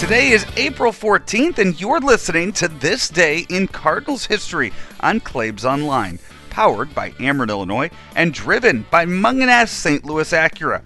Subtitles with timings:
[0.00, 5.66] Today is April 14th, and you're listening to This Day in Cardinals History on Claibs
[5.66, 6.18] Online,
[6.48, 10.02] powered by Ameren, Illinois, and driven by Mungenast St.
[10.02, 10.80] Louis Acura.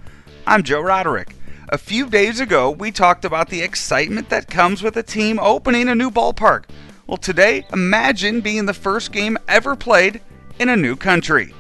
[0.48, 1.36] I'm Joe Roderick.
[1.68, 5.89] A few days ago, we talked about the excitement that comes with a team opening
[5.89, 6.64] a new ballpark.
[7.07, 10.22] Well, today, imagine being the first game ever played
[10.58, 11.54] in a new country.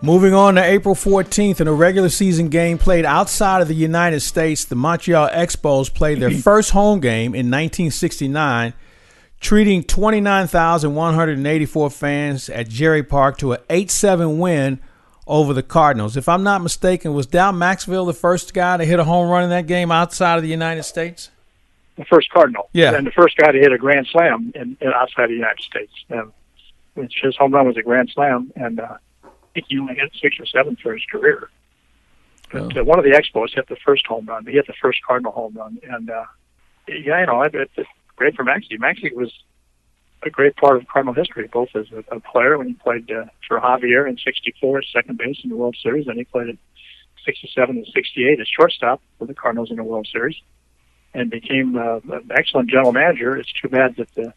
[0.00, 4.20] Moving on to April 14th, in a regular season game played outside of the United
[4.20, 8.74] States, the Montreal Expos played their first home game in 1969,
[9.40, 14.78] treating 29,184 fans at Jarry Park to an 8 7 win
[15.26, 16.16] over the Cardinals.
[16.16, 19.42] If I'm not mistaken, was Dal Maxvill the first guy to hit a home run
[19.42, 21.32] in that game outside of the United States?
[21.96, 22.70] The first Cardinal.
[22.72, 22.94] Yeah.
[22.94, 25.92] And the first guy to hit a grand slam in, in outside the United States.
[26.08, 26.32] Um,
[26.94, 28.98] his home run was a grand slam, and uh, I
[29.54, 31.48] think he only hit six or seven for his career.
[32.52, 32.80] But Oh.
[32.80, 34.46] uh, one of the Expos hit the first home run.
[34.46, 36.24] He hit the first Cardinal home run, and uh,
[36.88, 38.78] yeah, you know, it, it's great for Maxie.
[38.78, 39.32] Maxie was
[40.22, 43.26] a great part of Cardinal history, both as a, a player when he played uh,
[43.46, 46.56] for Javier in '64 at second base in the World Series, and he played at
[47.24, 50.36] '67 and '68 as shortstop for the Cardinals in the World Series,
[51.14, 53.36] and became uh, an excellent general manager.
[53.36, 54.32] It's too bad that the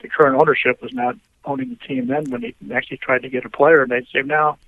[0.00, 3.44] the current ownership was not owning the team then when he actually tried to get
[3.44, 4.58] a player, and they'd say, "Now,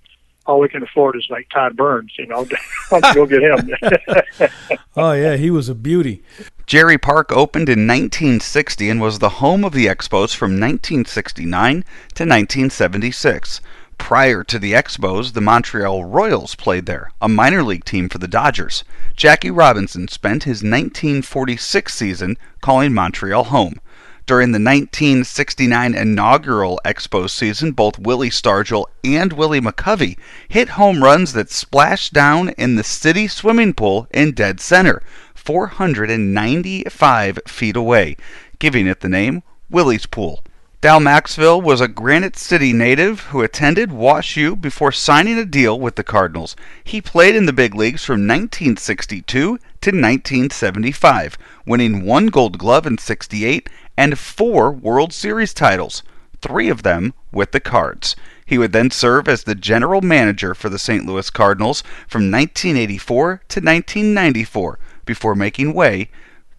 [0.47, 2.47] all we can afford is like Todd Burns, you know,
[2.89, 4.49] why don't you go get him."
[4.97, 6.23] Oh, yeah, he was a beauty.
[6.67, 11.83] Jarry Park opened in 1960 and was the home of the Expos from 1969
[12.15, 13.61] to 1976.
[13.99, 18.29] Prior to the Expos, the Montreal Royals played there, a minor league team for the
[18.29, 18.85] Dodgers.
[19.17, 23.81] Jackie Robinson spent his 1946 season calling Montreal home.
[24.27, 30.17] During the 1969 inaugural Expos season, both Willie Stargell and Willie McCovey
[30.49, 35.03] hit home runs that splashed down in the city swimming pool in dead center,
[35.35, 38.17] 495 feet away,
[38.59, 40.43] giving it the name Willie's Pool.
[40.81, 45.81] Dal Maxvill was a Granite City native who attended Wash U before signing a deal
[45.81, 46.55] with the Cardinals.
[46.83, 49.59] He played in the big leagues from 1962 to
[49.91, 56.03] 1975, winning one Gold Glove in 68 and four World Series titles,
[56.41, 58.17] three of them with the Cards.
[58.47, 61.07] He would then serve as the general manager for the St.
[61.07, 66.11] Louis Cardinals from 1984 to 1994 before making way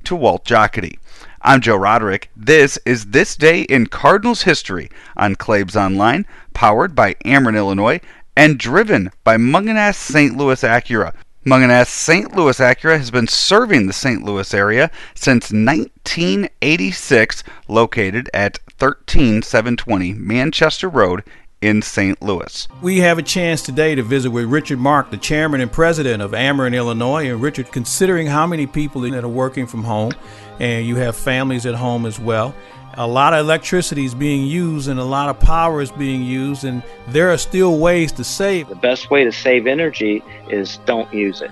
[0.03, 0.97] to Walt Jocketty.
[1.41, 2.31] I'm Joe Roderick.
[2.35, 8.01] This is This Day in Cardinals History on Claibs Online, powered by Ameren, Illinois,
[8.35, 10.35] and driven by Mungenast St.
[10.35, 11.13] Louis Acura.
[11.47, 12.35] Mungenast St.
[12.35, 14.23] Louis Acura has been serving the St.
[14.23, 21.23] Louis area since 1986, located at 13720 Manchester Road
[21.65, 22.21] in St.
[22.21, 22.67] Louis.
[22.83, 26.31] We have a chance today to visit with Richard Mark, the chairman and president of
[26.31, 27.27] Ameren, Illinois.
[27.31, 30.11] And Richard, considering how many people that are working from home,
[30.59, 32.53] and you have families at home as well,
[32.93, 36.65] a lot of electricity is being used and a lot of power is being used,
[36.65, 38.69] and there are still ways to save.
[38.69, 41.51] The best way to save energy is don't use it.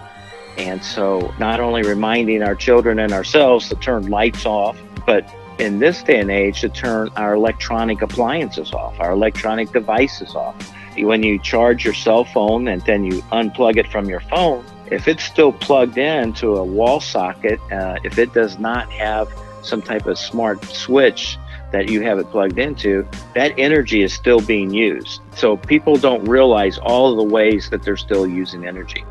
[0.57, 5.28] And so, not only reminding our children and ourselves to turn lights off, but
[5.59, 10.55] in this day and age, to turn our electronic appliances off, our electronic devices off.
[10.97, 15.07] When you charge your cell phone and then you unplug it from your phone, if
[15.07, 19.27] it's still plugged in to a wall socket, uh, if it does not have
[19.63, 21.37] some type of smart switch
[21.71, 25.21] that you have it plugged into, that energy is still being used.
[25.35, 29.03] So people don't realize all the ways that they're still using energy.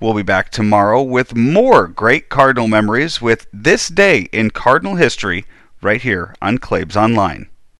[0.00, 5.44] We'll be back tomorrow with more great Cardinal memories with This Day in Cardinal History
[5.82, 7.48] right here on Claibs Online.